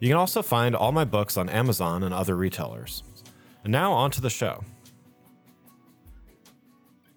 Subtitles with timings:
[0.00, 3.02] You can also find all my books on Amazon and other retailers.
[3.64, 4.64] And now on to the show.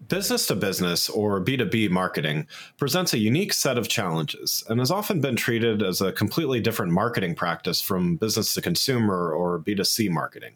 [0.08, 2.48] Business to business or B2B marketing
[2.78, 6.92] presents a unique set of challenges and has often been treated as a completely different
[6.92, 10.56] marketing practice from business to consumer or B2C marketing.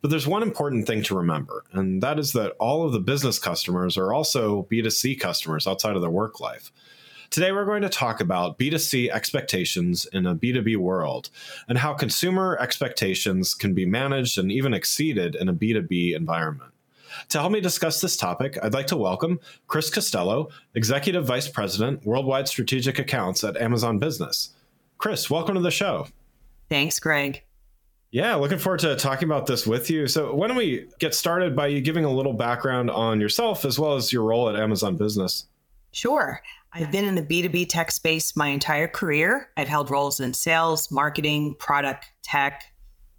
[0.00, 3.38] But there's one important thing to remember, and that is that all of the business
[3.38, 6.72] customers are also B2C customers outside of their work life.
[7.30, 11.28] Today, we're going to talk about B2C expectations in a B2B world
[11.68, 16.72] and how consumer expectations can be managed and even exceeded in a B2B environment.
[17.28, 22.02] To help me discuss this topic, I'd like to welcome Chris Costello, Executive Vice President,
[22.06, 24.54] Worldwide Strategic Accounts at Amazon Business.
[24.96, 26.08] Chris, welcome to the show.
[26.70, 27.42] Thanks, Greg.
[28.10, 30.06] Yeah, looking forward to talking about this with you.
[30.06, 33.78] So, why don't we get started by you giving a little background on yourself as
[33.78, 35.46] well as your role at Amazon Business?
[35.92, 36.40] Sure.
[36.72, 39.48] I've been in the B2B tech space my entire career.
[39.56, 42.62] I've held roles in sales, marketing, product, tech.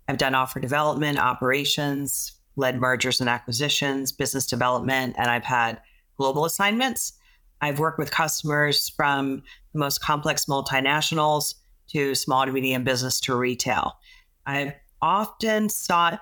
[0.08, 5.82] I've done offer development, operations, led mergers and acquisitions, business development, and I've had
[6.16, 7.14] global assignments.
[7.62, 9.44] I've worked with customers from
[9.74, 11.56] the most complex multinationals
[11.90, 13.98] to small to medium business to retail.
[14.46, 16.22] I've often sought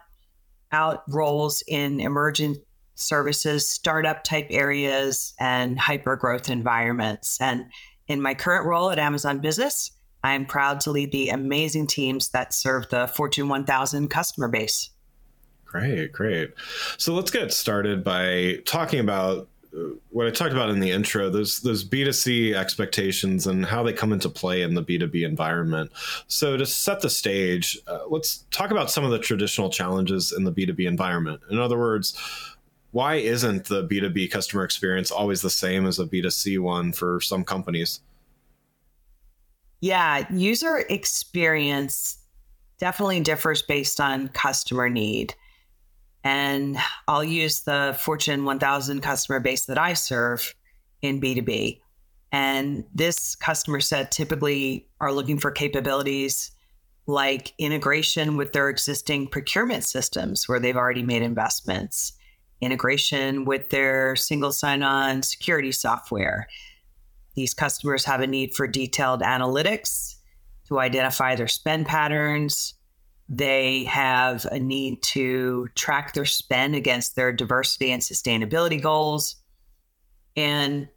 [0.72, 2.58] out roles in emerging
[2.98, 7.40] services, startup type areas, and hyper growth environments.
[7.40, 7.66] And
[8.08, 9.92] in my current role at Amazon Business,
[10.24, 14.90] I'm proud to lead the amazing teams that serve the Fortune 1000 customer base.
[15.66, 16.54] Great, great.
[16.98, 21.30] So let's get started by talking about uh, what I talked about in the intro.
[21.30, 24.98] Those those B two C expectations and how they come into play in the B
[24.98, 25.92] two B environment.
[26.28, 30.46] So to set the stage, uh, let's talk about some of the traditional challenges in
[30.46, 31.42] the B two B environment.
[31.52, 32.18] In other words,
[32.92, 37.44] why isn't the B2B customer experience always the same as a B2C one for some
[37.44, 38.02] companies?
[39.82, 42.18] Yeah, user experience
[42.80, 45.36] definitely differs based on customer need.
[46.24, 46.78] And
[47.08, 50.54] I'll use the Fortune 1000 customer base that I serve
[51.02, 51.80] in B2B.
[52.32, 56.52] And this customer set typically are looking for capabilities
[57.06, 62.14] like integration with their existing procurement systems where they've already made investments,
[62.62, 66.48] integration with their single sign on security software.
[67.36, 70.16] These customers have a need for detailed analytics
[70.68, 72.74] to identify their spend patterns,
[73.30, 79.36] they have a need to track their spend against their diversity and sustainability goals.
[80.36, 80.88] And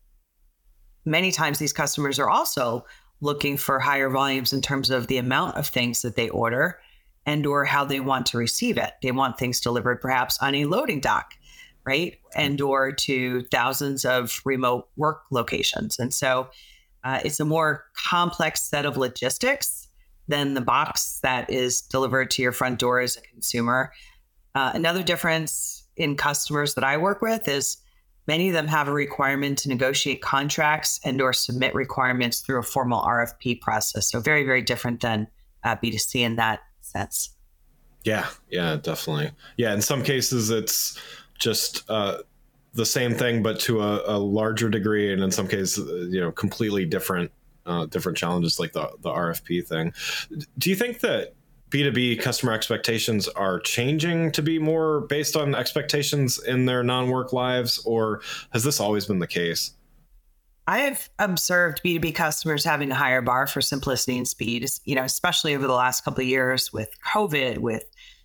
[1.04, 2.84] many times these customers are also
[3.20, 6.78] looking for higher volumes in terms of the amount of things that they order
[7.26, 8.92] and or how they want to receive it.
[9.02, 11.34] They want things delivered perhaps on a loading dock,
[11.84, 12.18] right?
[12.34, 15.98] And or to thousands of remote work locations.
[15.98, 16.48] And so
[17.04, 19.88] uh, it's a more complex set of logistics
[20.28, 23.92] than the box that is delivered to your front door as a consumer.
[24.54, 27.78] Uh, another difference in customers that I work with is
[28.26, 32.62] many of them have a requirement to negotiate contracts and or submit requirements through a
[32.62, 34.10] formal RFP process.
[34.10, 35.26] So very, very different than
[35.64, 37.30] uh, B2C in that sense.
[38.04, 39.32] Yeah, yeah, definitely.
[39.56, 40.98] Yeah, in some cases it's
[41.40, 42.18] just uh,
[42.74, 46.30] the same thing, but to a, a, larger degree, and in some cases, you know,
[46.30, 47.32] completely different
[47.66, 49.92] uh, different challenges, like the the RFP thing.
[50.58, 51.34] Do you think that
[51.70, 57.78] B2B customer expectations are changing to be more based on expectations in their non-work lives,
[57.84, 58.20] or
[58.52, 59.72] has this always been the case?
[60.66, 65.02] I have observed B2B customers having a higher bar for simplicity and speed, you know,
[65.02, 67.84] especially over the last couple of years with COVID, with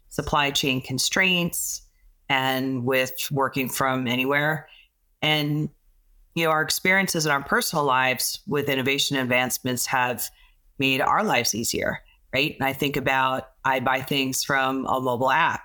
[0.09, 1.81] supply chain constraints,
[2.29, 4.67] and with working from anywhere.
[5.21, 5.69] And,
[6.33, 10.29] you know, our experiences in our personal lives with innovation advancements have
[10.77, 11.99] made our lives easier,
[12.33, 12.55] right?
[12.59, 15.61] And I think about I buy things from a mobile app.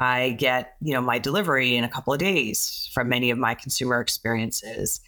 [0.00, 3.54] I get, you know, my delivery in a couple of days from many of my
[3.54, 5.00] consumer experiences.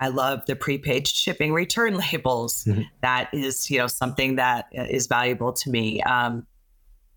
[0.00, 2.64] I love the prepaid shipping return labels.
[2.64, 2.82] Mm-hmm.
[3.02, 6.00] That is, you know, something that is valuable to me.
[6.02, 6.46] Um,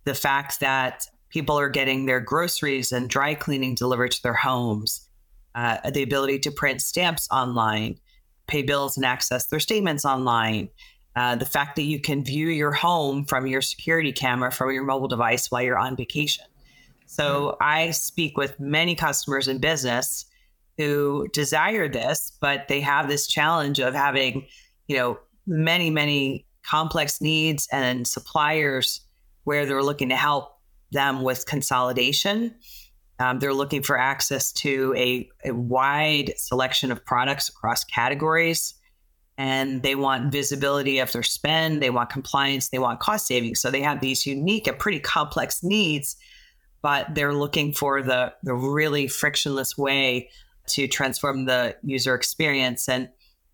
[0.04, 5.08] the fact that people are getting their groceries and dry cleaning delivered to their homes,
[5.56, 7.98] uh, the ability to print stamps online,
[8.48, 10.70] pay bills and access their statements online.
[11.16, 14.84] Uh, the fact that you can view your home from your security camera from your
[14.84, 16.46] mobile device while you're on vacation.
[17.06, 20.26] So I speak with many customers in business
[20.78, 24.46] who desire this, but they have this challenge of having,
[24.88, 29.02] you know, many, many complex needs and suppliers
[29.44, 30.51] where they're looking to help
[30.92, 32.56] them with consolidation.
[33.20, 38.74] Um, they're looking for access to a, a wide selection of products across categories.
[39.38, 41.82] And they want visibility of their spend.
[41.82, 42.70] They want compliance.
[42.70, 43.62] They want cost savings.
[43.62, 46.16] So they have these unique and pretty complex needs,
[46.82, 50.30] but they're looking for the, the really frictionless way
[50.68, 52.88] to transform the user experience.
[52.90, 53.10] And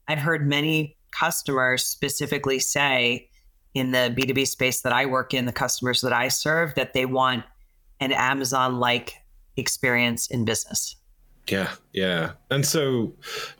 [0.07, 3.29] I've heard many customers specifically say,
[3.73, 7.05] in the B2B space that I work in, the customers that I serve, that they
[7.05, 7.43] want
[7.99, 9.15] an Amazon like
[9.55, 10.95] experience in business.
[11.49, 12.31] Yeah, yeah.
[12.51, 13.13] And so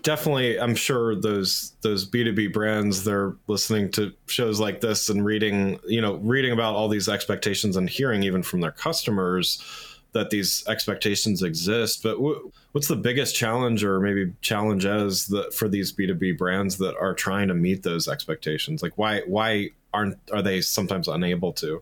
[0.04, 5.80] definitely I'm sure those those B2B brands they're listening to shows like this and reading,
[5.88, 9.62] you know, reading about all these expectations and hearing even from their customers
[10.14, 12.04] that these expectations exist.
[12.04, 16.32] But w- what's the biggest challenge, or maybe challenges that for these B two B
[16.32, 18.82] brands that are trying to meet those expectations?
[18.82, 21.82] Like, why why aren't are they sometimes unable to?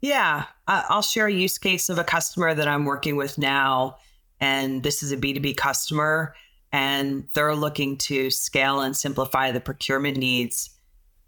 [0.00, 3.96] Yeah, I'll share a use case of a customer that I'm working with now,
[4.40, 6.34] and this is a B two B customer,
[6.72, 10.70] and they're looking to scale and simplify the procurement needs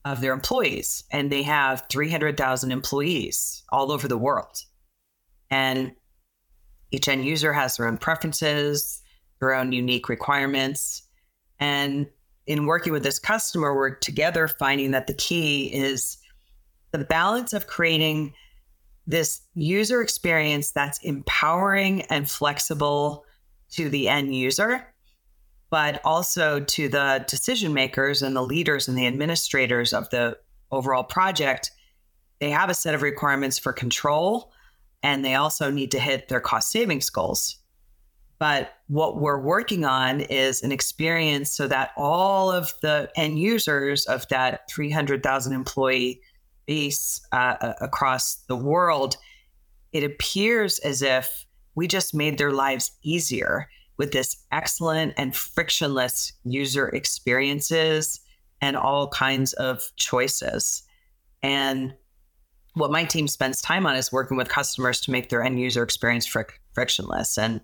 [0.04, 4.62] of their employees, and they have 300,000 employees all over the world.
[5.50, 5.92] And
[6.90, 9.02] each end user has their own preferences,
[9.40, 11.02] their own unique requirements.
[11.58, 12.06] And
[12.46, 16.18] in working with this customer, we're together finding that the key is
[16.92, 18.34] the balance of creating
[19.06, 23.24] this user experience that's empowering and flexible
[23.70, 24.86] to the end user,
[25.70, 30.38] but also to the decision makers and the leaders and the administrators of the
[30.70, 31.70] overall project.
[32.40, 34.52] They have a set of requirements for control
[35.06, 37.58] and they also need to hit their cost savings goals.
[38.40, 44.04] But what we're working on is an experience so that all of the end users
[44.06, 46.20] of that 300,000 employee
[46.66, 49.16] base uh, across the world,
[49.92, 51.46] it appears as if
[51.76, 58.20] we just made their lives easier with this excellent and frictionless user experiences
[58.60, 60.82] and all kinds of choices.
[61.44, 61.94] And
[62.76, 65.82] what my team spends time on is working with customers to make their end user
[65.82, 67.38] experience fric- frictionless.
[67.38, 67.62] And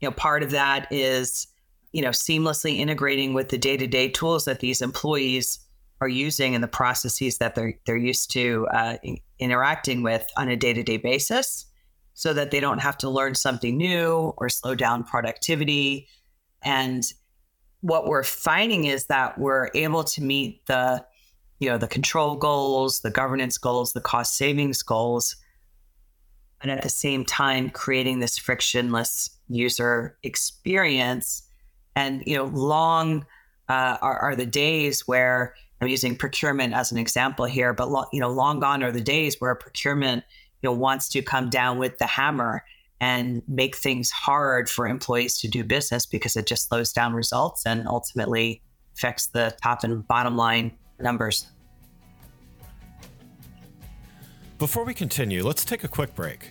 [0.00, 1.46] you know, part of that is
[1.92, 5.58] you know seamlessly integrating with the day to day tools that these employees
[6.00, 8.96] are using and the processes that they're they're used to uh,
[9.38, 11.66] interacting with on a day to day basis,
[12.14, 16.08] so that they don't have to learn something new or slow down productivity.
[16.62, 17.04] And
[17.82, 21.04] what we're finding is that we're able to meet the
[21.58, 25.36] you know, the control goals, the governance goals, the cost savings goals,
[26.60, 31.42] and at the same time creating this frictionless user experience.
[31.96, 33.26] And you know, long
[33.68, 38.06] uh, are, are, the days where I'm using procurement as an example here, but lo-
[38.12, 40.24] you know, long gone are the days where procurement
[40.62, 42.64] you know wants to come down with the hammer
[43.00, 47.64] and make things hard for employees to do business because it just slows down results
[47.64, 48.60] and ultimately
[48.96, 51.48] affects the top and bottom line numbers.
[54.58, 56.50] Before we continue, let's take a quick break.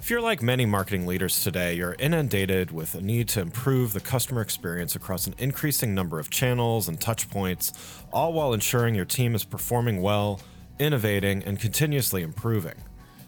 [0.00, 4.00] If you're like many marketing leaders today, you're inundated with a need to improve the
[4.00, 7.72] customer experience across an increasing number of channels and touch points,
[8.12, 10.40] all while ensuring your team is performing well,
[10.78, 12.74] innovating, and continuously improving.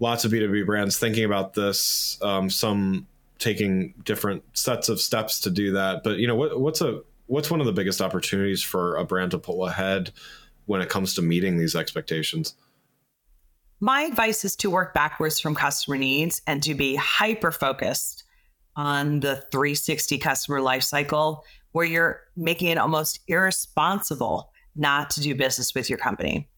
[0.00, 3.06] lots of B2B brands thinking about this, um, some
[3.38, 6.02] taking different sets of steps to do that.
[6.02, 9.32] But you know, what, what's a what's one of the biggest opportunities for a brand
[9.32, 10.12] to pull ahead
[10.66, 12.54] when it comes to meeting these expectations?
[13.80, 18.24] My advice is to work backwards from customer needs and to be hyper focused
[18.74, 21.42] on the 360 customer lifecycle
[21.72, 26.48] where you're making it almost irresponsible not to do business with your company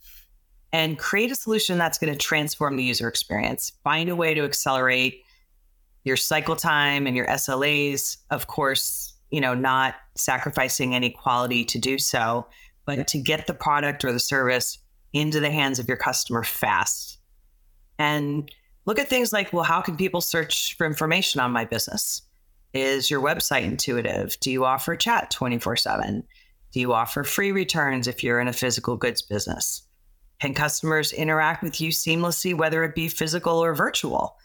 [0.73, 3.73] and create a solution that's going to transform the user experience.
[3.83, 5.23] Find a way to accelerate
[6.05, 8.19] your cycle time and your SLAs.
[8.31, 12.47] Of course, you know, not sacrificing any quality to do so,
[12.85, 14.79] but to get the product or the service
[15.13, 17.19] into the hands of your customer fast.
[17.99, 18.51] And
[18.87, 22.23] look at things like, well, how can people search for information on my business?
[22.75, 24.39] Is your website intuitive?
[24.41, 26.23] Do you offer chat 24 7?
[26.73, 29.83] Do you offer free returns if you're in a physical goods business?
[30.41, 34.37] Can customers interact with you seamlessly, whether it be physical or virtual?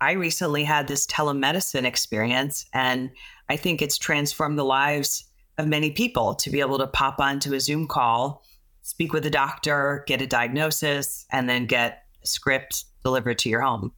[0.00, 3.10] I recently had this telemedicine experience, and
[3.48, 5.24] I think it's transformed the lives
[5.58, 8.42] of many people to be able to pop onto a Zoom call
[8.82, 13.62] speak with a doctor, get a diagnosis, and then get a script delivered to your
[13.62, 13.92] home.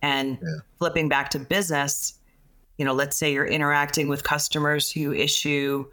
[0.00, 0.58] And yeah.
[0.78, 2.14] flipping back to business,
[2.78, 5.86] you know, let's say you're interacting with customers who issue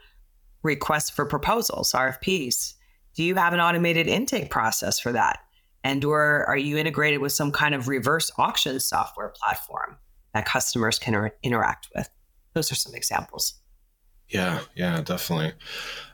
[0.62, 2.76] requests for proposals, RFPs.
[3.16, 5.40] Do you have an automated intake process for that?
[5.84, 9.98] And or are you integrated with some kind of reverse auction software platform
[10.34, 12.10] that customers can er- interact with?
[12.54, 13.56] Those are some examples.
[14.30, 15.54] Yeah, yeah, definitely.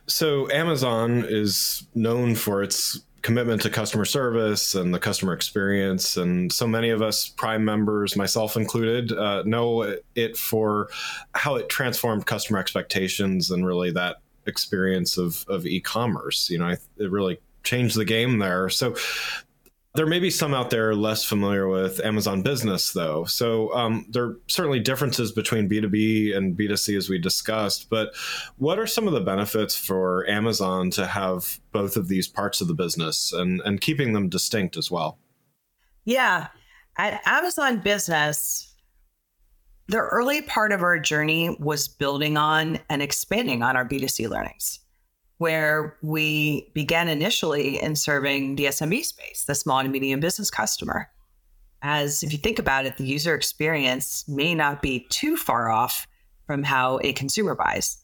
[0.08, 6.18] So Amazon is known for its commitment to customer service and the customer experience.
[6.18, 10.90] And so many of us Prime members, myself included, uh, know it for
[11.36, 16.50] how it transformed customer expectations and really that experience of, of e-commerce.
[16.50, 18.70] You know, it really changed the game there.
[18.70, 18.96] So
[20.00, 23.26] there may be some out there less familiar with Amazon Business, though.
[23.26, 27.90] So um, there are certainly differences between B2B and B2C, as we discussed.
[27.90, 28.16] But
[28.56, 32.70] what are some of the benefits for Amazon to have both of these parts of
[32.70, 35.20] the business and, and keeping them distinct as well?
[36.06, 36.48] Yeah.
[36.96, 38.74] At Amazon Business,
[39.90, 44.80] the early part of our journey was building on and expanding on our B2C learnings
[45.40, 51.10] where we began initially in serving the SMB space, the small and medium business customer.
[51.82, 56.06] As if you think about it, the user experience may not be too far off
[56.46, 57.98] from how a consumer buys.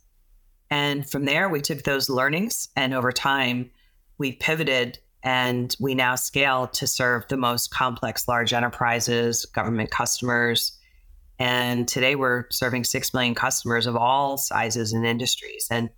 [0.72, 3.70] And from there, we took those learnings and over time,
[4.18, 10.72] we pivoted and we now scale to serve the most complex large enterprises, government customers.
[11.38, 15.68] And today we're serving 6 million customers of all sizes and industries.
[15.70, 15.90] And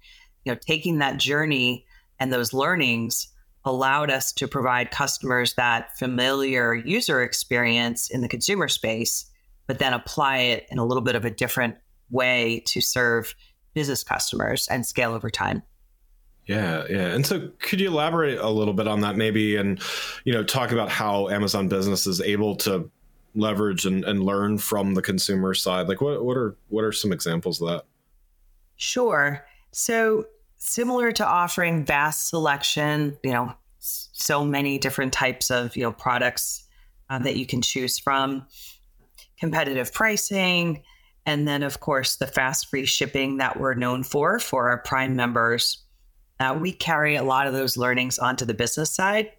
[0.48, 1.86] you know, taking that journey
[2.22, 3.28] and those learnings
[3.66, 9.26] allowed us to provide customers that familiar user experience in the consumer space,
[9.68, 11.76] but then apply it in a little bit of a different
[12.10, 13.36] way to serve
[13.74, 15.62] business customers and scale over time.
[16.46, 17.08] Yeah, yeah.
[17.08, 19.82] And so could you elaborate a little bit on that maybe and
[20.24, 22.90] you know talk about how Amazon business is able to
[23.36, 25.90] leverage and, and learn from the consumer side?
[25.90, 27.84] Like what what are what are some examples of that?
[28.78, 29.46] Sure.
[29.72, 30.26] So
[30.58, 36.66] similar to offering vast selection, you know, so many different types of, you know, products
[37.10, 38.46] uh, that you can choose from,
[39.40, 40.84] competitive pricing,
[41.26, 45.16] and then of course the fast free shipping that we're known for for our prime
[45.16, 45.84] members.
[46.40, 49.32] Uh, we carry a lot of those learnings onto the business side.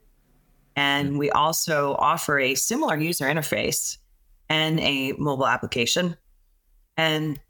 [0.77, 3.99] And we also offer a similar user interface
[4.49, 6.17] and a mobile application.
[6.97, 7.41] And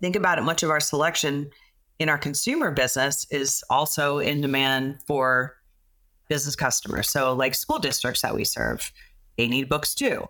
[0.00, 1.50] think about it, much of our selection
[1.98, 5.56] in our consumer business is also in demand for
[6.28, 7.08] business customers.
[7.08, 8.92] So, like school districts that we serve,
[9.36, 10.28] they need books too.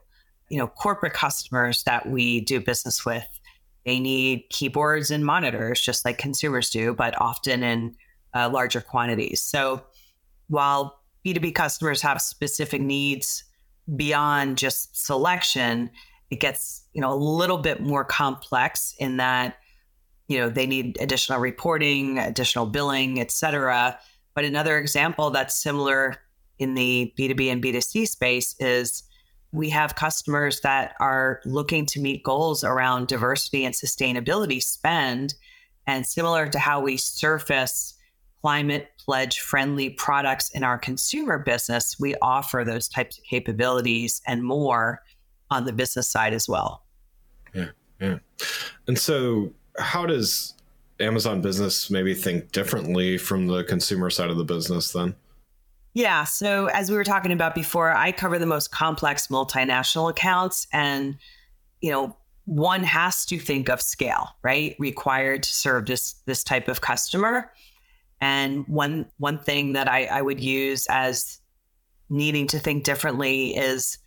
[0.50, 3.26] You know, corporate customers that we do business with,
[3.84, 7.96] they need keyboards and monitors just like consumers do, but often in
[8.34, 9.40] uh, larger quantities.
[9.40, 9.84] So,
[10.48, 13.44] while B2B customers have specific needs
[13.96, 15.90] beyond just selection,
[16.30, 19.56] it gets, you know, a little bit more complex in that,
[20.28, 23.98] you know, they need additional reporting, additional billing, et cetera.
[24.34, 26.16] But another example that's similar
[26.58, 29.04] in the B2B and B2C space is
[29.52, 35.34] we have customers that are looking to meet goals around diversity and sustainability spend.
[35.86, 37.94] And similar to how we surface
[38.42, 44.42] climate pledge friendly products in our consumer business, we offer those types of capabilities and
[44.42, 45.02] more
[45.50, 46.82] on the business side as well.
[47.54, 47.68] Yeah,
[48.00, 48.18] yeah.
[48.88, 50.54] And so, how does
[51.00, 55.14] Amazon business maybe think differently from the consumer side of the business then?
[55.94, 56.24] Yeah.
[56.24, 60.66] So, as we were talking about before, I cover the most complex multinational accounts.
[60.72, 61.18] And,
[61.80, 62.16] you know,
[62.46, 64.74] one has to think of scale, right?
[64.78, 67.50] Required to serve this, this type of customer.
[68.20, 71.40] And one one thing that I, I would use as
[72.10, 73.98] needing to think differently is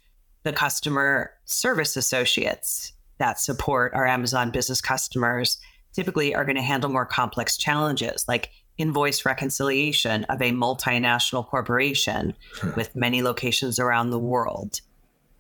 [0.44, 5.58] the customer service associates that support our Amazon business customers
[5.94, 12.36] typically are going to handle more complex challenges like invoice reconciliation of a multinational corporation
[12.76, 14.82] with many locations around the world.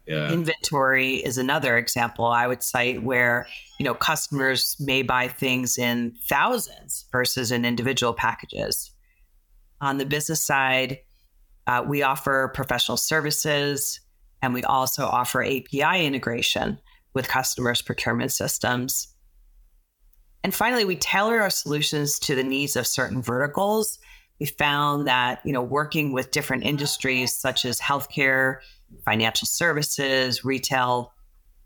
[0.07, 0.31] Yeah.
[0.31, 6.15] Inventory is another example I would cite where, you know, customers may buy things in
[6.27, 8.91] thousands versus in individual packages.
[9.81, 10.99] On the business side,
[11.67, 13.99] uh, we offer professional services
[14.41, 16.79] and we also offer API integration
[17.17, 19.07] with customers' procurement systems.
[20.43, 23.97] And finally, we tailor our solutions to the needs of certain verticals.
[24.39, 28.59] We found that, you know, working with different industries such as healthcare,
[29.03, 31.11] financial services, retail,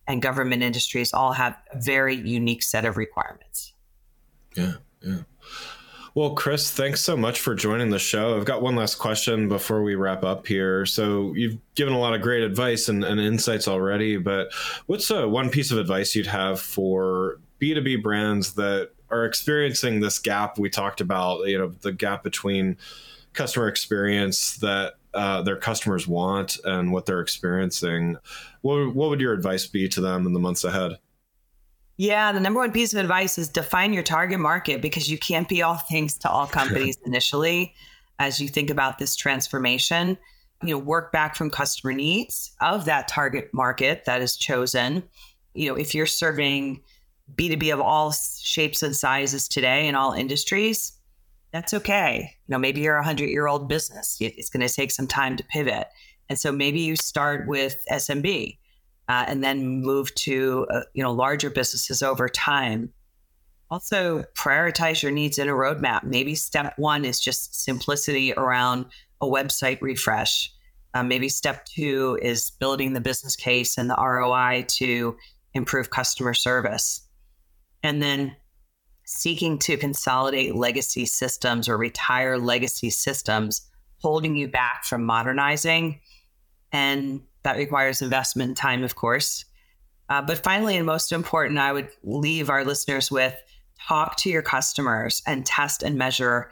[0.07, 3.73] and government industries all have a very unique set of requirements.
[4.55, 5.19] Yeah, yeah.
[6.13, 8.35] Well, Chris, thanks so much for joining the show.
[8.35, 10.85] I've got one last question before we wrap up here.
[10.85, 14.51] So, you've given a lot of great advice and, and insights already, but
[14.87, 20.19] what's uh, one piece of advice you'd have for B2B brands that are experiencing this
[20.19, 22.75] gap we talked about, you know, the gap between
[23.31, 28.17] customer experience that uh, their customers want and what they're experiencing.
[28.61, 30.97] What, what would your advice be to them in the months ahead?
[32.01, 35.47] Yeah, the number one piece of advice is define your target market because you can't
[35.47, 37.75] be all things to all companies initially
[38.17, 40.17] as you think about this transformation.
[40.63, 45.03] You know, work back from customer needs of that target market that is chosen.
[45.53, 46.81] You know, if you're serving
[47.35, 50.93] B2B of all shapes and sizes today in all industries,
[51.51, 52.35] that's okay.
[52.47, 54.17] You know, maybe you're a hundred year old business.
[54.19, 55.85] It's going to take some time to pivot.
[56.29, 58.57] And so maybe you start with SMB
[59.11, 62.93] uh, and then move to, uh, you know, larger businesses over time.
[63.69, 66.03] Also prioritize your needs in a roadmap.
[66.03, 68.85] Maybe step one is just simplicity around
[69.19, 70.53] a website refresh.
[70.93, 75.17] Uh, maybe step two is building the business case and the ROI to
[75.53, 77.01] improve customer service.
[77.83, 78.37] And then
[79.03, 85.99] seeking to consolidate legacy systems or retire legacy systems, holding you back from modernizing.
[86.71, 89.45] And that requires investment time, of course.
[90.09, 93.35] Uh, but finally, and most important, I would leave our listeners with
[93.87, 96.51] talk to your customers and test and measure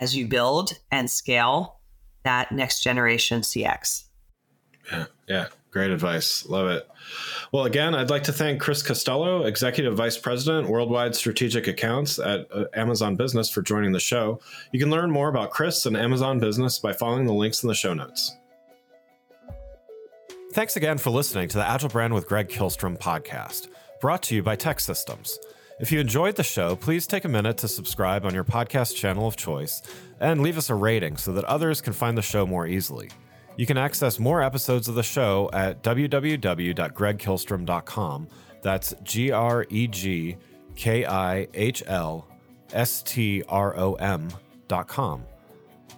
[0.00, 1.80] as you build and scale
[2.24, 4.04] that next generation CX.
[4.90, 6.46] Yeah, yeah, great advice.
[6.46, 6.88] Love it.
[7.52, 12.48] Well, again, I'd like to thank Chris Costello, Executive Vice President, Worldwide Strategic Accounts at
[12.52, 14.40] uh, Amazon Business, for joining the show.
[14.72, 17.74] You can learn more about Chris and Amazon Business by following the links in the
[17.74, 18.36] show notes.
[20.54, 23.66] Thanks again for listening to the Agile Brand with Greg Kihlstrom podcast,
[24.00, 25.36] brought to you by TEKsystems.
[25.80, 29.26] If you enjoyed the show, please take a minute to subscribe on your podcast channel
[29.26, 29.82] of choice
[30.20, 33.10] and leave us a rating so that others can find the show more easily.
[33.56, 38.28] You can access more episodes of the show at www.gregkihlstrom.com.
[38.62, 40.36] That's G R E G
[40.76, 42.28] K I H L
[42.72, 45.24] S T R O M.com.